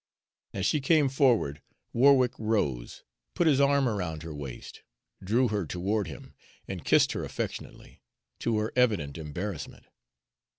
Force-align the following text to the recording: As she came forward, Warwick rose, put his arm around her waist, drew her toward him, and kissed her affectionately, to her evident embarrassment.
As 0.51 0.65
she 0.65 0.81
came 0.81 1.09
forward, 1.09 1.61
Warwick 1.93 2.31
rose, 2.39 3.03
put 3.35 3.45
his 3.45 3.61
arm 3.61 3.87
around 3.87 4.23
her 4.23 4.33
waist, 4.33 4.81
drew 5.23 5.49
her 5.49 5.67
toward 5.67 6.07
him, 6.07 6.33
and 6.67 6.83
kissed 6.83 7.11
her 7.11 7.23
affectionately, 7.23 8.01
to 8.39 8.57
her 8.57 8.73
evident 8.75 9.19
embarrassment. 9.19 9.85